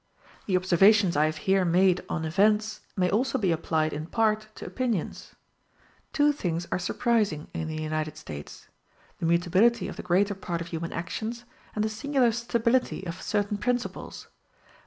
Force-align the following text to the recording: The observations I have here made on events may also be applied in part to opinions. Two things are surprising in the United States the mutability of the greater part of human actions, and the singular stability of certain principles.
The 0.47 0.57
observations 0.57 1.15
I 1.15 1.25
have 1.25 1.37
here 1.45 1.63
made 1.63 2.01
on 2.09 2.25
events 2.25 2.79
may 2.97 3.07
also 3.11 3.37
be 3.37 3.51
applied 3.51 3.93
in 3.93 4.07
part 4.07 4.47
to 4.55 4.65
opinions. 4.65 5.35
Two 6.11 6.31
things 6.31 6.67
are 6.71 6.79
surprising 6.79 7.49
in 7.53 7.67
the 7.67 7.79
United 7.79 8.17
States 8.17 8.67
the 9.19 9.27
mutability 9.27 9.87
of 9.87 9.97
the 9.97 10.01
greater 10.01 10.33
part 10.33 10.59
of 10.59 10.69
human 10.69 10.91
actions, 10.91 11.45
and 11.75 11.83
the 11.85 11.87
singular 11.87 12.31
stability 12.31 13.05
of 13.05 13.21
certain 13.21 13.59
principles. 13.59 14.25